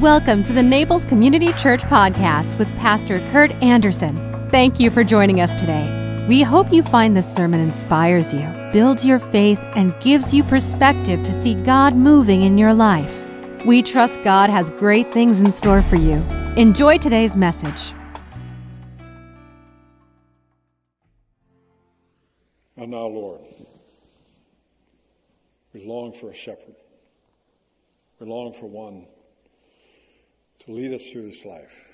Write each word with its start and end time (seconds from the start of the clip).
Welcome 0.00 0.44
to 0.44 0.52
the 0.52 0.62
Naples 0.62 1.06
Community 1.06 1.54
Church 1.54 1.80
Podcast 1.84 2.58
with 2.58 2.68
Pastor 2.76 3.18
Kurt 3.32 3.50
Anderson. 3.62 4.14
Thank 4.50 4.78
you 4.78 4.90
for 4.90 5.02
joining 5.02 5.40
us 5.40 5.56
today. 5.56 6.26
We 6.28 6.42
hope 6.42 6.70
you 6.70 6.82
find 6.82 7.16
this 7.16 7.34
sermon 7.34 7.60
inspires 7.60 8.34
you, 8.34 8.46
builds 8.74 9.06
your 9.06 9.18
faith, 9.18 9.58
and 9.74 9.98
gives 10.00 10.34
you 10.34 10.44
perspective 10.44 11.24
to 11.24 11.32
see 11.32 11.54
God 11.54 11.94
moving 11.94 12.42
in 12.42 12.58
your 12.58 12.74
life. 12.74 13.24
We 13.64 13.82
trust 13.82 14.22
God 14.22 14.50
has 14.50 14.68
great 14.68 15.10
things 15.14 15.40
in 15.40 15.50
store 15.50 15.80
for 15.80 15.96
you. 15.96 16.16
Enjoy 16.58 16.98
today's 16.98 17.34
message. 17.34 17.94
And 22.76 22.90
now, 22.90 23.06
Lord, 23.06 23.40
we 25.72 25.86
long 25.86 26.12
for 26.12 26.32
a 26.32 26.34
shepherd. 26.34 26.76
We 28.20 28.26
long 28.26 28.52
for 28.52 28.66
one 28.66 29.06
to 30.66 30.72
lead 30.72 30.92
us 30.92 31.10
through 31.10 31.26
this 31.26 31.44
life. 31.44 31.84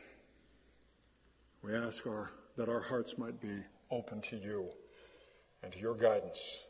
We 1.62 1.74
ask 1.74 2.06
our, 2.06 2.30
that 2.56 2.69
our 2.69 2.80
hearts 2.80 3.19
might 3.19 3.41
be 3.41 3.62
open 3.91 4.20
to 4.23 4.37
you 4.37 4.69
and 5.62 5.73
to 5.73 5.79
your 5.79 5.95
guidance 5.95 6.65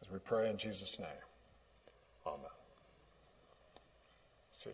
as 0.00 0.10
we 0.10 0.18
pray 0.18 0.48
in 0.48 0.56
Jesus' 0.56 0.98
name. 0.98 1.08
Amen. 2.26 2.38
See. 4.50 4.70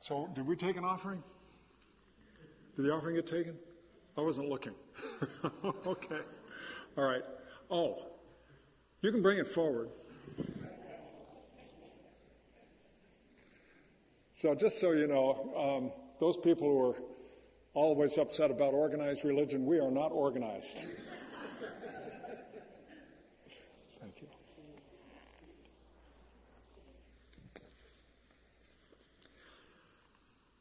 So, 0.00 0.28
did 0.34 0.46
we 0.46 0.56
take 0.56 0.76
an 0.76 0.84
offering? 0.84 1.22
Did 2.76 2.86
the 2.86 2.92
offering 2.92 3.14
get 3.14 3.26
taken? 3.26 3.54
I 4.18 4.20
wasn't 4.20 4.48
looking. 4.48 4.74
okay. 5.86 6.20
All 6.98 7.04
right. 7.04 7.22
Oh, 7.70 8.06
you 9.00 9.12
can 9.12 9.22
bring 9.22 9.38
it 9.38 9.46
forward. 9.46 9.88
So, 14.44 14.54
just 14.54 14.78
so 14.78 14.92
you 14.92 15.06
know, 15.06 15.54
um, 15.56 15.90
those 16.20 16.36
people 16.36 16.68
who 16.68 16.90
are 16.90 16.96
always 17.72 18.18
upset 18.18 18.50
about 18.50 18.74
organized 18.74 19.24
religion, 19.24 19.64
we 19.64 19.78
are 19.80 19.90
not 19.90 20.08
organized. 20.08 20.80
Thank 24.02 24.20
you. 24.20 24.28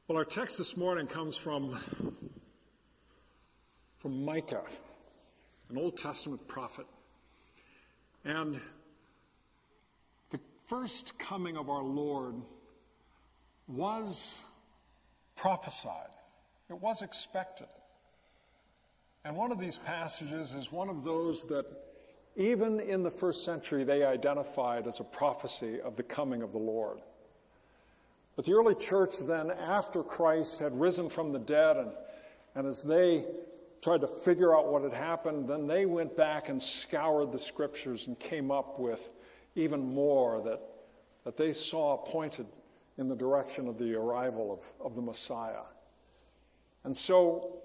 Well, 0.07 0.17
our 0.17 0.23
text 0.23 0.57
this 0.57 0.77
morning 0.77 1.05
comes 1.05 1.35
from, 1.35 1.77
from 3.97 4.23
Micah, 4.23 4.63
an 5.69 5.77
Old 5.77 5.97
Testament 5.97 6.47
prophet. 6.47 6.85
And 8.23 8.61
the 10.29 10.39
first 10.67 11.19
coming 11.19 11.57
of 11.57 11.69
our 11.69 11.83
Lord 11.83 12.35
was 13.67 14.43
prophesied, 15.35 16.09
it 16.69 16.79
was 16.81 17.01
expected. 17.01 17.67
And 19.25 19.37
one 19.37 19.51
of 19.51 19.59
these 19.59 19.77
passages 19.77 20.53
is 20.53 20.71
one 20.71 20.89
of 20.89 21.03
those 21.03 21.45
that, 21.45 21.65
even 22.35 22.79
in 22.79 23.03
the 23.03 23.11
first 23.11 23.45
century, 23.45 23.83
they 23.83 24.03
identified 24.03 24.85
as 24.85 24.99
a 24.99 25.03
prophecy 25.03 25.79
of 25.79 25.95
the 25.95 26.03
coming 26.03 26.41
of 26.41 26.51
the 26.51 26.57
Lord. 26.57 26.97
But 28.35 28.45
the 28.45 28.53
early 28.53 28.75
church, 28.75 29.19
then, 29.19 29.51
after 29.51 30.03
Christ 30.03 30.59
had 30.59 30.77
risen 30.77 31.07
from 31.07 31.31
the 31.31 31.39
dead, 31.39 31.77
and, 31.77 31.91
and 32.55 32.67
as 32.67 32.83
they 32.83 33.25
tried 33.81 34.01
to 34.01 34.07
figure 34.07 34.55
out 34.55 34.71
what 34.71 34.83
had 34.83 34.93
happened, 34.93 35.47
then 35.47 35.67
they 35.67 35.85
went 35.85 36.17
back 36.17 36.49
and 36.49 36.61
scoured 36.61 37.31
the 37.31 37.39
scriptures 37.39 38.07
and 38.07 38.17
came 38.19 38.49
up 38.49 38.79
with 38.79 39.11
even 39.55 39.93
more 39.93 40.41
that, 40.41 40.61
that 41.25 41.37
they 41.37 41.53
saw 41.53 41.97
pointed 41.97 42.45
in 42.97 43.07
the 43.07 43.15
direction 43.15 43.67
of 43.67 43.77
the 43.77 43.95
arrival 43.95 44.51
of, 44.51 44.85
of 44.85 44.95
the 44.95 45.01
Messiah. 45.01 45.63
And 46.83 46.95
so 46.95 47.61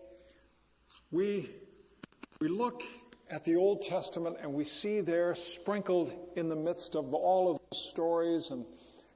we, 1.11 1.51
we 2.41 2.49
look 2.49 2.83
at 3.31 3.45
the 3.45 3.57
Old 3.57 3.83
Testament 3.83 4.37
and 4.41 4.53
we 4.53 4.65
see 4.65 5.01
there, 5.01 5.35
sprinkled 5.35 6.13
in 6.37 6.49
the 6.49 6.57
midst 6.57 6.97
of 6.97 7.13
all 7.13 7.51
of 7.51 7.59
the 7.71 7.77
stories 7.77 8.51
and, 8.51 8.65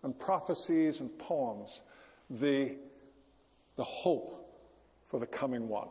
and 0.03 0.19
prophecies 0.19 1.01
and 1.01 1.17
poems, 1.19 1.81
the, 2.29 2.77
the 3.77 3.85
hope 3.85 4.43
for 5.07 5.19
the 5.19 5.27
coming 5.27 5.69
one. 5.69 5.89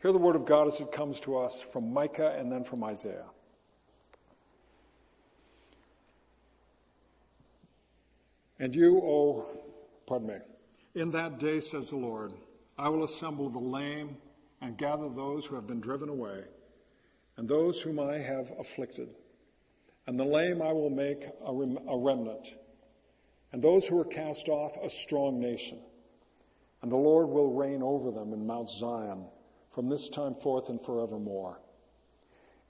Hear 0.00 0.12
the 0.12 0.18
word 0.18 0.36
of 0.36 0.46
God 0.46 0.68
as 0.68 0.80
it 0.80 0.92
comes 0.92 1.20
to 1.20 1.38
us 1.38 1.58
from 1.58 1.92
Micah 1.92 2.34
and 2.38 2.50
then 2.52 2.64
from 2.64 2.84
Isaiah. 2.84 3.26
And 8.58 8.74
you, 8.74 8.98
O, 8.98 9.46
pardon 10.06 10.28
me, 10.28 10.34
in 10.94 11.10
that 11.12 11.38
day, 11.38 11.60
says 11.60 11.90
the 11.90 11.96
Lord, 11.96 12.32
I 12.76 12.88
will 12.88 13.04
assemble 13.04 13.48
the 13.48 13.58
lame 13.58 14.16
and 14.60 14.76
gather 14.76 15.08
those 15.08 15.46
who 15.46 15.54
have 15.54 15.66
been 15.66 15.80
driven 15.80 16.08
away, 16.08 16.44
and 17.36 17.48
those 17.48 17.80
whom 17.80 18.00
I 18.00 18.18
have 18.18 18.52
afflicted. 18.58 19.10
And 20.06 20.18
the 20.18 20.24
lame 20.24 20.60
I 20.60 20.72
will 20.72 20.90
make 20.90 21.24
a, 21.46 21.52
rem- 21.52 21.78
a 21.88 21.96
remnant, 21.96 22.54
and 23.52 23.62
those 23.62 23.86
who 23.86 23.98
are 24.00 24.04
cast 24.04 24.48
off 24.48 24.76
a 24.82 24.90
strong 24.90 25.38
nation. 25.38 25.78
And 26.82 26.90
the 26.90 26.96
Lord 26.96 27.28
will 27.28 27.52
reign 27.52 27.82
over 27.82 28.10
them 28.10 28.32
in 28.32 28.46
Mount 28.46 28.70
Zion 28.70 29.26
from 29.72 29.88
this 29.88 30.08
time 30.08 30.34
forth 30.34 30.68
and 30.68 30.80
forevermore. 30.80 31.60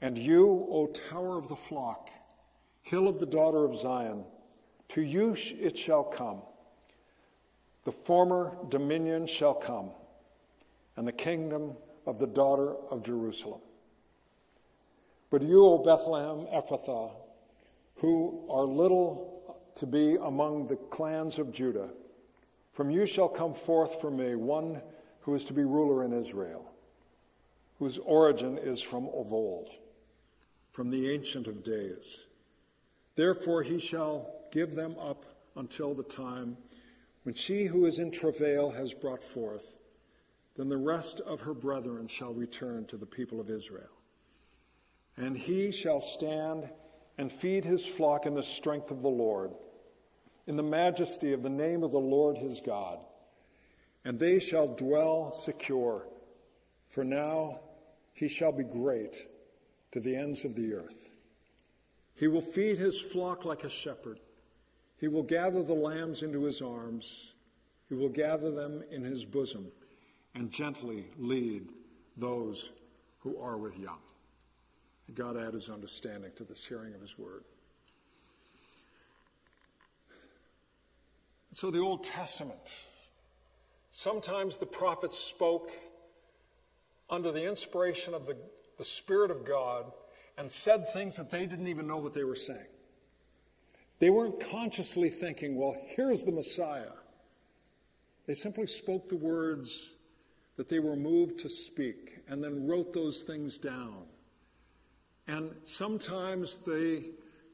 And 0.00 0.18
you, 0.18 0.66
O 0.70 0.86
tower 0.86 1.38
of 1.38 1.48
the 1.48 1.56
flock, 1.56 2.10
hill 2.82 3.08
of 3.08 3.18
the 3.18 3.26
daughter 3.26 3.64
of 3.64 3.76
Zion, 3.76 4.24
to 4.90 5.02
you 5.02 5.36
it 5.38 5.76
shall 5.76 6.04
come. 6.04 6.42
The 7.84 7.92
former 7.92 8.56
dominion 8.68 9.26
shall 9.26 9.54
come, 9.54 9.90
and 10.96 11.06
the 11.06 11.12
kingdom 11.12 11.72
of 12.06 12.18
the 12.18 12.26
daughter 12.26 12.74
of 12.90 13.04
Jerusalem. 13.04 13.60
But 15.30 15.42
you, 15.42 15.64
O 15.64 15.78
Bethlehem 15.78 16.46
Ephrathah, 16.52 17.12
who 17.96 18.44
are 18.50 18.64
little 18.64 19.56
to 19.76 19.86
be 19.86 20.16
among 20.16 20.66
the 20.66 20.76
clans 20.76 21.38
of 21.38 21.52
Judah, 21.52 21.90
from 22.72 22.90
you 22.90 23.06
shall 23.06 23.28
come 23.28 23.54
forth 23.54 24.00
for 24.00 24.10
me 24.10 24.34
one 24.34 24.80
who 25.20 25.34
is 25.34 25.44
to 25.44 25.52
be 25.52 25.64
ruler 25.64 26.04
in 26.04 26.12
Israel, 26.12 26.64
whose 27.78 27.98
origin 27.98 28.56
is 28.56 28.80
from 28.80 29.06
of 29.08 29.32
old, 29.32 29.68
from 30.70 30.90
the 30.90 31.10
Ancient 31.10 31.46
of 31.46 31.62
Days. 31.62 32.24
Therefore 33.18 33.64
he 33.64 33.80
shall 33.80 34.30
give 34.52 34.76
them 34.76 34.94
up 34.96 35.24
until 35.56 35.92
the 35.92 36.04
time 36.04 36.56
when 37.24 37.34
she 37.34 37.64
who 37.64 37.84
is 37.84 37.98
in 37.98 38.12
travail 38.12 38.70
has 38.70 38.94
brought 38.94 39.24
forth. 39.24 39.74
Then 40.54 40.68
the 40.68 40.76
rest 40.76 41.18
of 41.22 41.40
her 41.40 41.52
brethren 41.52 42.06
shall 42.06 42.32
return 42.32 42.84
to 42.84 42.96
the 42.96 43.06
people 43.06 43.40
of 43.40 43.50
Israel. 43.50 43.90
And 45.16 45.36
he 45.36 45.72
shall 45.72 46.00
stand 46.00 46.70
and 47.18 47.32
feed 47.32 47.64
his 47.64 47.84
flock 47.84 48.24
in 48.24 48.34
the 48.34 48.42
strength 48.44 48.92
of 48.92 49.02
the 49.02 49.08
Lord, 49.08 49.50
in 50.46 50.54
the 50.54 50.62
majesty 50.62 51.32
of 51.32 51.42
the 51.42 51.50
name 51.50 51.82
of 51.82 51.90
the 51.90 51.98
Lord 51.98 52.38
his 52.38 52.60
God. 52.60 53.00
And 54.04 54.20
they 54.20 54.38
shall 54.38 54.68
dwell 54.68 55.32
secure, 55.32 56.06
for 56.86 57.02
now 57.02 57.62
he 58.12 58.28
shall 58.28 58.52
be 58.52 58.62
great 58.62 59.26
to 59.90 59.98
the 59.98 60.14
ends 60.14 60.44
of 60.44 60.54
the 60.54 60.74
earth. 60.74 61.17
He 62.18 62.26
will 62.26 62.40
feed 62.40 62.78
his 62.78 63.00
flock 63.00 63.44
like 63.44 63.62
a 63.62 63.70
shepherd. 63.70 64.18
He 64.98 65.06
will 65.06 65.22
gather 65.22 65.62
the 65.62 65.74
lambs 65.74 66.22
into 66.22 66.42
his 66.42 66.60
arms. 66.60 67.34
He 67.88 67.94
will 67.94 68.08
gather 68.08 68.50
them 68.50 68.82
in 68.90 69.04
his 69.04 69.24
bosom 69.24 69.68
and 70.34 70.50
gently 70.50 71.06
lead 71.16 71.68
those 72.16 72.70
who 73.20 73.40
are 73.40 73.56
with 73.56 73.78
young. 73.78 74.00
God 75.14 75.36
add 75.36 75.54
his 75.54 75.70
understanding 75.70 76.32
to 76.36 76.44
this 76.44 76.64
hearing 76.64 76.92
of 76.92 77.00
his 77.00 77.16
word. 77.16 77.44
So, 81.52 81.70
the 81.70 81.78
Old 81.78 82.04
Testament. 82.04 82.84
Sometimes 83.90 84.58
the 84.58 84.66
prophets 84.66 85.18
spoke 85.18 85.70
under 87.08 87.32
the 87.32 87.48
inspiration 87.48 88.12
of 88.12 88.26
the, 88.26 88.36
the 88.76 88.84
Spirit 88.84 89.30
of 89.30 89.46
God 89.46 89.90
and 90.38 90.50
said 90.50 90.90
things 90.92 91.16
that 91.16 91.30
they 91.30 91.46
didn't 91.46 91.66
even 91.66 91.86
know 91.86 91.98
what 91.98 92.14
they 92.14 92.24
were 92.24 92.36
saying. 92.36 92.66
They 93.98 94.10
weren't 94.10 94.38
consciously 94.50 95.10
thinking, 95.10 95.56
well, 95.56 95.76
here's 95.86 96.22
the 96.22 96.30
Messiah. 96.30 96.92
They 98.26 98.34
simply 98.34 98.68
spoke 98.68 99.08
the 99.08 99.16
words 99.16 99.90
that 100.56 100.68
they 100.68 100.78
were 100.78 100.96
moved 100.96 101.40
to 101.40 101.48
speak 101.48 102.18
and 102.28 102.42
then 102.42 102.66
wrote 102.66 102.92
those 102.92 103.22
things 103.22 103.58
down. 103.58 104.04
And 105.26 105.50
sometimes 105.64 106.58
they 106.66 107.10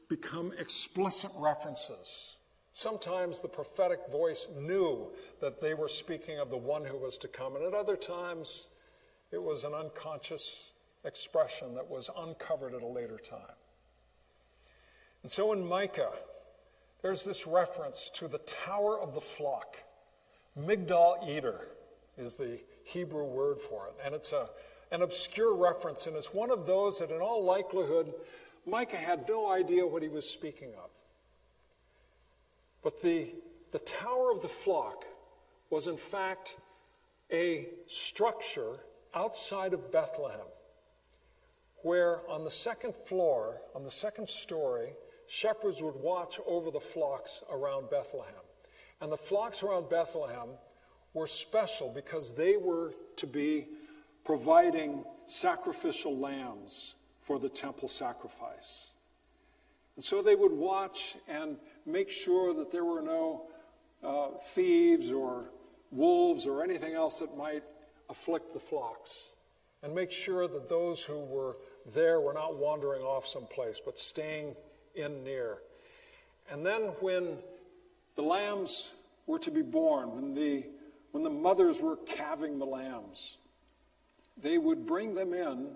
become 0.07 0.53
explicit 0.59 1.31
references. 1.35 2.35
Sometimes 2.71 3.39
the 3.39 3.47
prophetic 3.47 3.99
voice 4.11 4.47
knew 4.59 5.11
that 5.41 5.59
they 5.59 5.73
were 5.73 5.87
speaking 5.87 6.39
of 6.39 6.49
the 6.49 6.57
one 6.57 6.85
who 6.85 6.97
was 6.97 7.17
to 7.19 7.27
come, 7.27 7.55
and 7.55 7.65
at 7.65 7.73
other 7.73 7.95
times 7.95 8.67
it 9.31 9.41
was 9.41 9.63
an 9.63 9.73
unconscious 9.73 10.73
expression 11.05 11.75
that 11.75 11.89
was 11.89 12.09
uncovered 12.17 12.73
at 12.73 12.81
a 12.81 12.87
later 12.87 13.17
time. 13.17 13.55
And 15.23 15.31
so 15.31 15.53
in 15.53 15.65
Micah, 15.65 16.11
there's 17.01 17.23
this 17.23 17.47
reference 17.47 18.09
to 18.15 18.27
the 18.27 18.39
tower 18.39 18.99
of 18.99 19.13
the 19.13 19.21
flock. 19.21 19.77
Migdal 20.59 21.27
Eder 21.27 21.67
is 22.17 22.35
the 22.35 22.59
Hebrew 22.83 23.25
word 23.25 23.59
for 23.59 23.87
it. 23.87 23.93
And 24.03 24.15
it's 24.15 24.31
a, 24.31 24.49
an 24.91 25.01
obscure 25.01 25.55
reference, 25.55 26.07
and 26.07 26.15
it's 26.15 26.33
one 26.33 26.51
of 26.51 26.65
those 26.65 26.99
that, 26.99 27.11
in 27.11 27.21
all 27.21 27.43
likelihood, 27.43 28.13
Micah 28.65 28.97
had 28.97 29.27
no 29.27 29.51
idea 29.51 29.85
what 29.85 30.01
he 30.01 30.09
was 30.09 30.29
speaking 30.29 30.69
of. 30.83 30.89
But 32.83 33.01
the, 33.01 33.29
the 33.71 33.79
tower 33.79 34.31
of 34.31 34.41
the 34.41 34.47
flock 34.47 35.05
was, 35.69 35.87
in 35.87 35.97
fact, 35.97 36.57
a 37.31 37.67
structure 37.87 38.77
outside 39.13 39.73
of 39.73 39.91
Bethlehem 39.91 40.45
where 41.85 42.27
on 42.27 42.43
the 42.43 42.49
second 42.49 42.95
floor, 42.95 43.61
on 43.75 43.83
the 43.83 43.91
second 43.91 44.27
story, 44.27 44.89
shepherds 45.27 45.83
would 45.83 45.93
watch 45.93 46.39
over 46.47 46.71
the 46.71 46.79
flocks 46.79 47.43
around 47.51 47.91
Bethlehem. 47.91 48.33
And 49.01 49.11
the 49.11 49.17
flocks 49.17 49.61
around 49.61 49.87
Bethlehem 49.87 50.49
were 51.13 51.27
special 51.27 51.91
because 51.93 52.33
they 52.33 52.57
were 52.57 52.95
to 53.17 53.27
be 53.27 53.67
providing 54.23 55.03
sacrificial 55.27 56.17
lambs 56.17 56.95
for 57.21 57.37
the 57.37 57.49
temple 57.49 57.87
sacrifice. 57.87 58.87
And 59.95 60.03
so 60.03 60.23
they 60.23 60.33
would 60.33 60.53
watch 60.53 61.15
and 61.27 61.57
make 61.85 62.09
sure 62.09 62.55
that 62.55 62.71
there 62.71 62.83
were 62.83 63.03
no 63.03 63.43
uh, 64.03 64.29
thieves 64.41 65.11
or 65.11 65.51
wolves 65.91 66.47
or 66.47 66.63
anything 66.63 66.95
else 66.95 67.19
that 67.19 67.37
might 67.37 67.63
afflict 68.09 68.53
the 68.53 68.59
flocks. 68.59 69.27
And 69.85 69.93
make 69.93 70.11
sure 70.11 70.47
that 70.47 70.67
those 70.67 71.03
who 71.03 71.19
were 71.19 71.57
there 71.93 72.19
were 72.19 72.33
not 72.33 72.57
wandering 72.57 73.03
off 73.03 73.27
someplace, 73.27 73.79
but 73.79 73.99
staying 73.99 74.55
in 74.95 75.23
near. 75.23 75.59
And 76.49 76.65
then 76.65 76.81
when 77.01 77.37
the 78.15 78.23
lambs 78.23 78.89
were 79.27 79.37
to 79.37 79.51
be 79.51 79.61
born, 79.61 80.15
when 80.15 80.33
the, 80.33 80.65
when 81.11 81.23
the 81.23 81.29
mothers 81.29 81.81
were 81.81 81.97
calving 81.97 82.57
the 82.57 82.65
lambs, 82.65 83.37
they 84.41 84.57
would 84.57 84.87
bring 84.87 85.13
them 85.13 85.35
in 85.35 85.67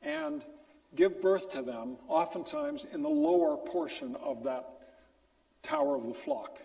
and 0.00 0.44
give 0.94 1.20
birth 1.20 1.50
to 1.50 1.62
them, 1.62 1.96
oftentimes 2.06 2.86
in 2.92 3.02
the 3.02 3.08
lower 3.08 3.56
portion 3.56 4.14
of 4.22 4.44
that 4.44 4.64
tower 5.64 5.96
of 5.96 6.06
the 6.06 6.14
flock. 6.14 6.60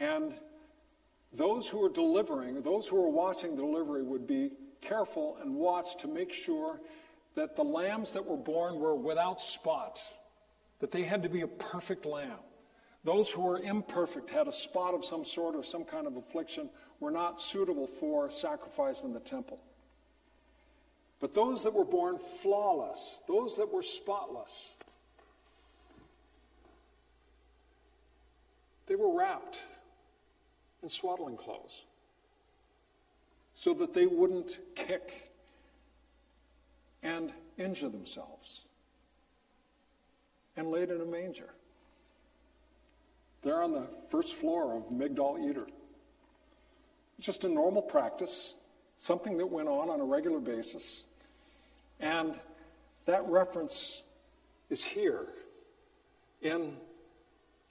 And 0.00 0.32
those 1.30 1.68
who 1.68 1.76
were 1.76 1.90
delivering, 1.90 2.62
those 2.62 2.88
who 2.88 2.96
were 2.96 3.10
watching 3.10 3.54
the 3.54 3.60
delivery, 3.60 4.02
would 4.02 4.26
be 4.26 4.52
careful 4.82 5.38
and 5.40 5.54
watch 5.54 5.96
to 5.98 6.08
make 6.08 6.32
sure 6.32 6.80
that 7.34 7.56
the 7.56 7.64
lambs 7.64 8.12
that 8.12 8.26
were 8.26 8.36
born 8.36 8.78
were 8.78 8.94
without 8.94 9.40
spot, 9.40 10.02
that 10.80 10.90
they 10.90 11.02
had 11.02 11.22
to 11.22 11.28
be 11.28 11.40
a 11.40 11.46
perfect 11.46 12.04
lamb. 12.04 12.38
Those 13.04 13.30
who 13.30 13.42
were 13.42 13.58
imperfect, 13.58 14.30
had 14.30 14.46
a 14.46 14.52
spot 14.52 14.94
of 14.94 15.04
some 15.04 15.24
sort 15.24 15.56
or 15.56 15.64
some 15.64 15.84
kind 15.84 16.06
of 16.06 16.16
affliction, 16.16 16.68
were 17.00 17.10
not 17.10 17.40
suitable 17.40 17.86
for 17.86 18.30
sacrifice 18.30 19.02
in 19.02 19.12
the 19.12 19.20
temple. 19.20 19.60
But 21.18 21.34
those 21.34 21.64
that 21.64 21.72
were 21.72 21.84
born 21.84 22.18
flawless, 22.18 23.22
those 23.26 23.56
that 23.56 23.72
were 23.72 23.82
spotless, 23.82 24.74
they 28.86 28.94
were 28.94 29.16
wrapped 29.16 29.60
in 30.82 30.88
swaddling 30.88 31.36
clothes 31.36 31.82
so 33.62 33.72
that 33.72 33.94
they 33.94 34.06
wouldn't 34.06 34.58
kick 34.74 35.30
and 37.00 37.32
injure 37.56 37.88
themselves 37.88 38.62
and 40.56 40.68
laid 40.68 40.90
in 40.90 41.00
a 41.00 41.04
manger. 41.04 41.48
They're 43.42 43.62
on 43.62 43.70
the 43.70 43.86
first 44.08 44.34
floor 44.34 44.76
of 44.76 44.90
Migdal 44.90 45.48
Eder. 45.48 45.68
Just 47.20 47.44
a 47.44 47.48
normal 47.48 47.82
practice, 47.82 48.56
something 48.96 49.38
that 49.38 49.46
went 49.46 49.68
on 49.68 49.90
on 49.90 50.00
a 50.00 50.04
regular 50.04 50.40
basis. 50.40 51.04
And 52.00 52.34
that 53.06 53.24
reference 53.28 54.02
is 54.70 54.82
here 54.82 55.28
in 56.40 56.78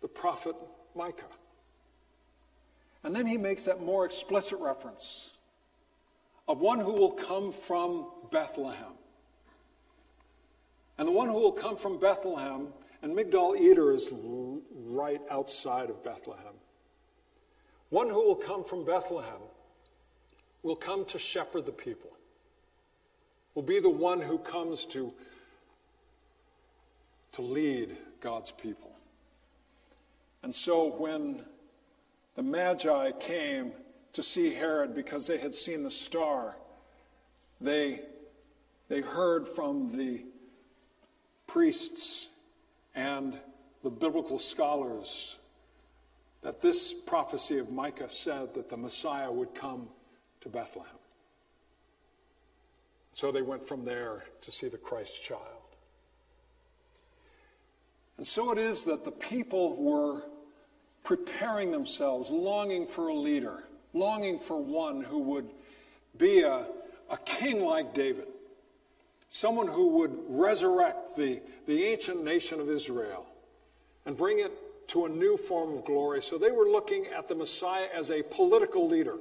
the 0.02 0.08
prophet 0.08 0.56
Micah. 0.96 1.26
And 3.04 3.14
then 3.14 3.26
he 3.26 3.36
makes 3.36 3.64
that 3.66 3.84
more 3.84 4.06
explicit 4.06 4.58
reference 4.60 5.31
of 6.52 6.60
one 6.60 6.82
who 6.82 6.92
will 6.92 7.12
come 7.12 7.50
from 7.50 8.06
Bethlehem. 8.30 8.92
And 10.98 11.08
the 11.08 11.12
one 11.14 11.30
who 11.30 11.40
will 11.40 11.54
come 11.54 11.78
from 11.78 11.98
Bethlehem, 11.98 12.68
and 13.02 13.16
Migdal 13.16 13.58
Eder 13.58 13.94
is 13.94 14.14
right 14.74 15.22
outside 15.32 15.90
of 15.90 16.04
Bethlehem. 16.04 16.54
One 17.90 18.10
who 18.10 18.28
will 18.28 18.36
come 18.36 18.66
from 18.66 18.84
Bethlehem 18.84 19.40
will 20.62 20.76
come 20.76 21.06
to 21.06 21.18
shepherd 21.18 21.66
the 21.66 21.72
people, 21.72 22.10
will 23.56 23.64
be 23.64 23.80
the 23.80 23.90
one 23.90 24.20
who 24.20 24.38
comes 24.38 24.86
to, 24.88 25.14
to 27.32 27.42
lead 27.42 27.96
God's 28.20 28.52
people. 28.52 28.92
And 30.44 30.54
so 30.54 30.88
when 30.98 31.46
the 32.36 32.44
Magi 32.44 33.12
came 33.22 33.72
to 34.14 34.24
see 34.24 34.54
Herod 34.54 34.94
because 34.94 35.28
they 35.28 35.38
had 35.38 35.56
seen 35.56 35.84
the 35.84 35.92
star, 35.92 36.56
they, 37.60 38.02
they 38.90 39.02
heard 39.02 39.48
from 39.48 39.96
the 39.98 40.26
priests 41.48 42.30
and 42.96 43.38
the 43.84 43.90
biblical 43.90 44.38
scholars 44.38 45.38
that 46.42 46.62
this 46.62 46.94
prophecy 46.94 47.58
of 47.58 47.72
Micah 47.72 48.10
said 48.10 48.54
that 48.56 48.70
the 48.70 48.78
Messiah 48.78 49.32
would 49.32 49.54
come 49.54 49.88
to 50.42 50.50
Bethlehem. 50.50 50.92
So 53.12 53.32
they 53.32 53.42
went 53.42 53.64
from 53.64 53.86
there 53.86 54.24
to 54.42 54.52
see 54.52 54.68
the 54.68 54.78
Christ 54.78 55.22
child. 55.24 55.42
And 58.18 58.26
so 58.26 58.52
it 58.52 58.58
is 58.58 58.86
that 58.86 59.04
the 59.04 59.12
people 59.12 59.76
were 59.76 60.24
preparing 61.04 61.72
themselves, 61.72 62.30
longing 62.30 62.88
for 62.88 63.08
a 63.08 63.14
leader, 63.14 63.64
longing 63.94 64.40
for 64.40 64.62
one 64.62 65.02
who 65.02 65.20
would 65.20 65.50
be 66.18 66.42
a, 66.42 66.66
a 67.10 67.18
king 67.18 67.64
like 67.64 67.94
David 67.94 68.28
someone 69.34 69.68
who 69.68 69.88
would 69.88 70.12
resurrect 70.28 71.16
the, 71.16 71.42
the 71.66 71.86
ancient 71.86 72.22
nation 72.22 72.60
of 72.60 72.70
Israel 72.70 73.26
and 74.06 74.18
bring 74.18 74.40
it 74.40 74.52
to 74.90 75.06
a 75.06 75.10
new 75.10 75.38
form 75.38 75.74
of 75.74 75.86
glory. 75.86 76.22
So 76.22 76.38
they 76.38 76.52
were 76.52 76.68
looking 76.68 77.08
at 77.08 77.30
the 77.30 77.36
Messiah 77.36 77.88
as 77.96 78.12
a 78.12 78.24
political 78.24 78.90
leader. 78.90 79.16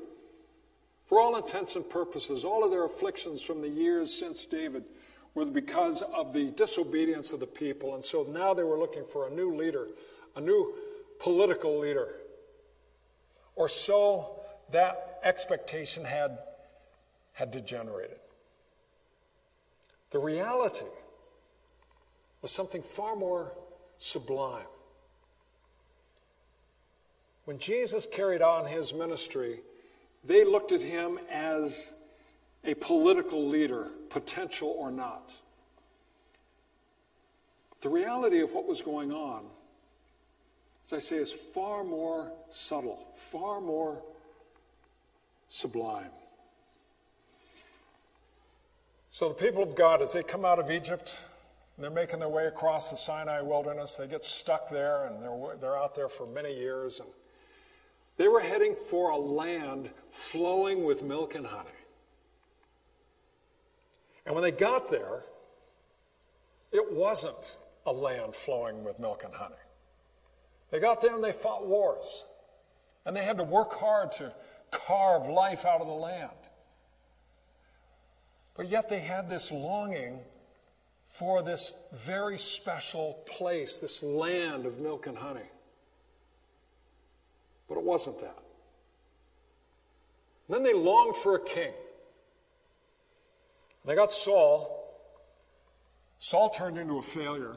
For 1.06 1.21
all 1.21 1.37
intents 1.37 1.76
and 1.76 1.88
purposes, 1.88 2.45
all 2.45 2.64
of 2.64 2.73
their 2.73 2.85
afflictions 2.85 3.40
from 3.40 3.62
the 3.62 3.68
years 3.68 4.12
since 4.12 4.47
David 4.47 4.87
were 5.35 5.45
because 5.45 6.02
of 6.02 6.33
the 6.33 6.50
disobedience 6.50 7.33
of 7.33 7.38
the 7.38 7.47
people. 7.47 7.95
And 7.95 8.04
so 8.04 8.25
now 8.25 8.52
they 8.52 8.64
were 8.64 8.78
looking 8.78 9.04
for 9.04 9.28
a 9.28 9.30
new 9.30 9.54
leader, 9.54 9.87
a 10.35 10.40
new 10.40 10.75
political 11.21 11.78
leader. 11.78 12.16
Or 13.54 13.68
so 13.68 14.39
that 14.73 15.21
expectation 15.23 16.05
had, 16.05 16.39
had 17.33 17.50
degenerated. 17.50 18.19
The 20.11 20.19
reality 20.19 20.87
was 22.43 22.50
something 22.50 22.83
far 22.83 23.17
more 23.17 23.53
sublime. 23.99 24.67
When 27.45 27.59
Jesus 27.59 28.07
carried 28.11 28.43
on 28.43 28.67
his 28.67 28.95
ministry, 28.95 29.61
they 30.25 30.45
looked 30.45 30.73
at 30.73 30.81
him 30.81 31.19
as 31.31 31.93
a 32.65 32.75
political 32.75 33.49
leader, 33.49 33.89
potential 34.11 34.75
or 34.79 34.91
not. 34.91 35.33
The 37.81 37.89
reality 37.89 38.41
of 38.41 38.53
what 38.53 38.67
was 38.67 38.83
going 38.83 39.11
on, 39.11 39.45
as 40.85 40.93
I 40.93 40.99
say, 40.99 41.17
is 41.17 41.33
far 41.33 41.83
more 41.83 42.31
subtle, 42.50 43.07
far 43.15 43.61
more 43.61 44.03
sublime. 45.50 46.12
So 49.11 49.28
the 49.28 49.35
people 49.35 49.62
of 49.62 49.75
God, 49.75 50.00
as 50.00 50.12
they 50.12 50.23
come 50.23 50.45
out 50.45 50.61
of 50.61 50.71
Egypt, 50.71 51.21
they're 51.76 51.90
making 51.90 52.21
their 52.21 52.28
way 52.28 52.47
across 52.47 52.88
the 52.88 52.97
Sinai 52.97 53.40
wilderness. 53.40 53.97
They 53.97 54.07
get 54.07 54.25
stuck 54.25 54.71
there, 54.71 55.07
and 55.07 55.21
they're, 55.21 55.57
they're 55.61 55.76
out 55.76 55.95
there 55.97 56.09
for 56.09 56.26
many 56.26 56.57
years. 56.57 57.00
And 57.00 57.09
they 58.16 58.28
were 58.28 58.40
heading 58.40 58.75
for 58.75 59.11
a 59.11 59.16
land 59.16 59.90
flowing 60.11 60.85
with 60.85 61.02
milk 61.02 61.35
and 61.35 61.45
honey. 61.45 61.69
And 64.25 64.35
when 64.35 64.42
they 64.42 64.52
got 64.52 64.88
there, 64.88 65.25
it 66.71 66.92
wasn't 66.92 67.57
a 67.87 67.92
land 67.92 68.37
flowing 68.37 68.85
with 68.85 69.00
milk 69.00 69.25
and 69.25 69.35
honey. 69.35 69.54
They 70.71 70.78
got 70.78 71.00
there 71.00 71.14
and 71.14 71.25
they 71.25 71.33
fought 71.33 71.66
wars. 71.66 72.25
And 73.04 73.16
they 73.16 73.25
had 73.25 73.38
to 73.38 73.45
work 73.45 73.73
hard 73.73 74.12
to 74.12 74.33
carve 74.71 75.27
life 75.27 75.65
out 75.65 75.81
of 75.81 75.87
the 75.87 75.93
land. 75.93 76.31
But 78.57 78.69
yet 78.69 78.89
they 78.89 79.00
had 79.00 79.29
this 79.29 79.50
longing 79.50 80.21
for 81.07 81.43
this 81.43 81.73
very 81.93 82.39
special 82.39 83.23
place, 83.27 83.79
this 83.79 84.03
land 84.03 84.67
of 84.67 84.79
milk 84.79 85.07
and 85.07 85.19
honey. 85.19 85.49
But 87.69 87.79
it 87.79 87.85
wasn't 87.85 88.21
that. 88.21 88.39
then 90.49 90.62
they 90.62 90.75
longed 90.75 91.17
for 91.17 91.37
a 91.37 91.45
king. 91.45 91.73
They 93.85 93.95
got 93.95 94.12
Saul. 94.12 94.77
Saul 96.19 96.50
turned 96.50 96.77
into 96.77 96.99
a 96.99 97.03
failure. 97.03 97.57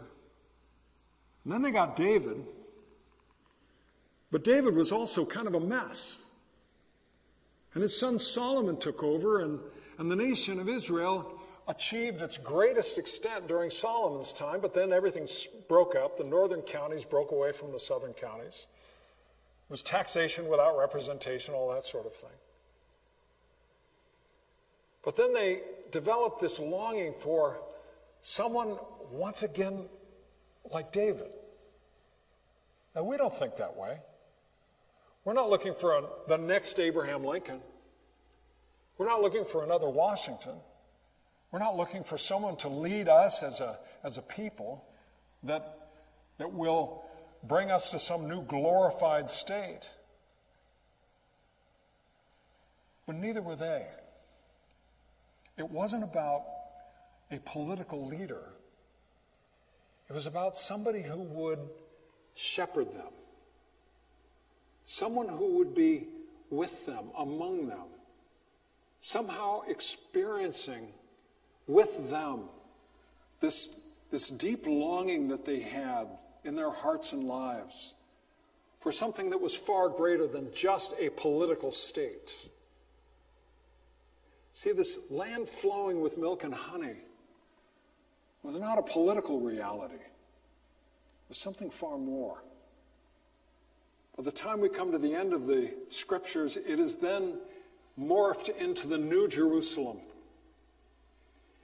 And 1.43 1.53
then 1.53 1.61
they 1.61 1.71
got 1.71 1.95
David. 1.95 2.45
But 4.31 4.43
David 4.43 4.75
was 4.75 4.91
also 4.91 5.25
kind 5.25 5.47
of 5.47 5.53
a 5.53 5.59
mess. 5.59 6.21
And 7.73 7.81
his 7.81 7.97
son 7.97 8.19
Solomon 8.19 8.77
took 8.77 9.03
over, 9.03 9.41
and, 9.41 9.59
and 9.97 10.11
the 10.11 10.15
nation 10.15 10.59
of 10.59 10.69
Israel 10.69 11.39
achieved 11.67 12.21
its 12.21 12.37
greatest 12.37 12.97
extent 12.97 13.47
during 13.47 13.69
Solomon's 13.69 14.33
time, 14.33 14.59
but 14.59 14.73
then 14.73 14.91
everything 14.91 15.27
broke 15.67 15.95
up. 15.95 16.17
The 16.17 16.23
northern 16.23 16.61
counties 16.61 17.05
broke 17.05 17.31
away 17.31 17.51
from 17.51 17.71
the 17.71 17.79
southern 17.79 18.13
counties. 18.13 18.67
It 19.69 19.71
was 19.71 19.81
taxation 19.81 20.47
without 20.49 20.77
representation, 20.77 21.53
all 21.53 21.73
that 21.73 21.83
sort 21.83 22.05
of 22.05 22.13
thing. 22.13 22.29
But 25.03 25.15
then 25.15 25.33
they 25.33 25.61
developed 25.91 26.41
this 26.41 26.59
longing 26.59 27.13
for 27.13 27.59
someone 28.21 28.77
once 29.11 29.43
again 29.43 29.85
like 30.71 30.91
David. 30.91 31.29
Now, 32.95 33.03
we 33.03 33.17
don't 33.17 33.35
think 33.35 33.55
that 33.55 33.75
way. 33.75 33.97
We're 35.25 35.33
not 35.33 35.49
looking 35.49 35.73
for 35.73 35.97
a, 35.97 36.03
the 36.27 36.37
next 36.37 36.79
Abraham 36.79 37.23
Lincoln. 37.23 37.61
We're 38.97 39.07
not 39.07 39.21
looking 39.21 39.45
for 39.45 39.63
another 39.63 39.89
Washington. 39.89 40.55
We're 41.51 41.59
not 41.59 41.77
looking 41.77 42.03
for 42.03 42.17
someone 42.17 42.57
to 42.57 42.69
lead 42.69 43.07
us 43.07 43.43
as 43.43 43.59
a, 43.59 43.77
as 44.03 44.17
a 44.17 44.21
people 44.21 44.85
that, 45.43 45.89
that 46.37 46.51
will 46.51 47.03
bring 47.43 47.71
us 47.71 47.89
to 47.89 47.99
some 47.99 48.27
new 48.27 48.41
glorified 48.43 49.29
state. 49.29 49.89
But 53.05 53.15
neither 53.15 53.41
were 53.41 53.55
they. 53.55 53.85
It 55.57 55.69
wasn't 55.69 56.03
about 56.03 56.43
a 57.31 57.39
political 57.39 58.07
leader, 58.07 58.43
it 60.09 60.13
was 60.13 60.25
about 60.25 60.55
somebody 60.55 61.01
who 61.01 61.21
would 61.21 61.59
shepherd 62.35 62.93
them, 62.93 63.11
someone 64.85 65.27
who 65.27 65.57
would 65.57 65.73
be 65.73 66.07
with 66.49 66.85
them, 66.85 67.05
among 67.17 67.67
them, 67.67 67.87
somehow 68.99 69.61
experiencing 69.67 70.87
with 71.67 72.09
them 72.09 72.43
this, 73.39 73.75
this 74.11 74.29
deep 74.29 74.65
longing 74.67 75.27
that 75.29 75.45
they 75.45 75.59
had 75.59 76.07
in 76.43 76.55
their 76.55 76.71
hearts 76.71 77.11
and 77.11 77.23
lives 77.23 77.93
for 78.81 78.91
something 78.91 79.29
that 79.29 79.39
was 79.39 79.55
far 79.55 79.89
greater 79.89 80.27
than 80.27 80.53
just 80.53 80.93
a 80.99 81.09
political 81.09 81.71
state. 81.71 82.35
See, 84.53 84.71
this 84.71 84.99
land 85.09 85.47
flowing 85.47 86.01
with 86.01 86.17
milk 86.17 86.43
and 86.43 86.53
honey 86.53 86.97
was 88.43 88.55
not 88.55 88.77
a 88.77 88.83
political 88.83 89.39
reality, 89.39 89.95
it 89.95 91.29
was 91.29 91.37
something 91.37 91.69
far 91.69 91.97
more. 91.97 92.37
By 94.23 94.31
the 94.31 94.37
time 94.37 94.61
we 94.61 94.69
come 94.69 94.93
to 94.93 94.97
the 94.97 95.13
end 95.13 95.33
of 95.33 95.47
the 95.47 95.73
scriptures, 95.89 96.55
it 96.55 96.79
is 96.79 96.95
then 96.95 97.33
morphed 97.99 98.55
into 98.57 98.87
the 98.87 98.97
New 98.97 99.27
Jerusalem 99.27 99.97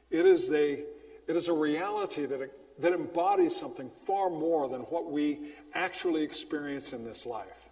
it 0.09 0.25
is 0.25 0.51
a, 0.51 0.83
it 1.27 1.35
is 1.35 1.47
a 1.47 1.53
reality 1.53 2.25
that, 2.25 2.51
that 2.79 2.93
embodies 2.93 3.55
something 3.55 3.89
far 4.05 4.29
more 4.29 4.67
than 4.67 4.81
what 4.81 5.11
we 5.11 5.51
actually 5.73 6.23
experience 6.23 6.93
in 6.93 7.05
this 7.05 7.25
life. 7.25 7.69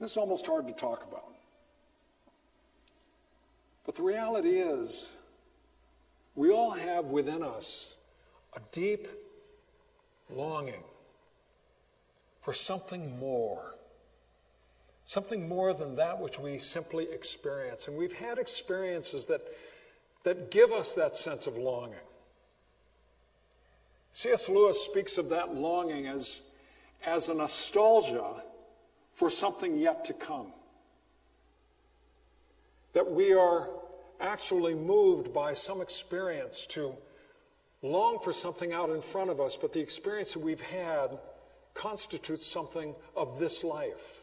This 0.00 0.12
is 0.12 0.16
almost 0.16 0.46
hard 0.46 0.66
to 0.68 0.72
talk 0.72 1.06
about. 1.06 1.34
But 3.84 3.94
the 3.94 4.02
reality 4.02 4.58
is, 4.60 5.10
we 6.34 6.50
all 6.50 6.70
have 6.70 7.06
within 7.06 7.42
us 7.42 7.94
a 8.56 8.60
deep 8.72 9.06
longing 10.30 10.82
for 12.40 12.52
something 12.52 13.18
more 13.18 13.74
something 15.10 15.48
more 15.48 15.74
than 15.74 15.96
that 15.96 16.20
which 16.20 16.38
we 16.38 16.56
simply 16.56 17.10
experience. 17.10 17.88
And 17.88 17.96
we've 17.96 18.12
had 18.12 18.38
experiences 18.38 19.24
that, 19.24 19.40
that 20.22 20.52
give 20.52 20.70
us 20.70 20.94
that 20.94 21.16
sense 21.16 21.48
of 21.48 21.56
longing. 21.56 21.98
C.S. 24.12 24.48
Lewis 24.48 24.80
speaks 24.80 25.18
of 25.18 25.28
that 25.30 25.52
longing 25.52 26.06
as, 26.06 26.42
as 27.04 27.28
a 27.28 27.34
nostalgia 27.34 28.42
for 29.12 29.28
something 29.28 29.76
yet 29.78 30.04
to 30.04 30.12
come. 30.12 30.52
That 32.92 33.10
we 33.10 33.32
are 33.32 33.68
actually 34.20 34.76
moved 34.76 35.32
by 35.32 35.54
some 35.54 35.80
experience 35.80 36.66
to 36.66 36.94
long 37.82 38.20
for 38.22 38.32
something 38.32 38.72
out 38.72 38.90
in 38.90 39.00
front 39.00 39.30
of 39.30 39.40
us, 39.40 39.56
but 39.56 39.72
the 39.72 39.80
experience 39.80 40.34
that 40.34 40.40
we've 40.40 40.60
had 40.60 41.18
constitutes 41.74 42.46
something 42.46 42.94
of 43.16 43.38
this 43.38 43.64
life. 43.64 44.20